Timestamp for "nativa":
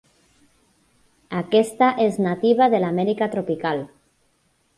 2.29-2.69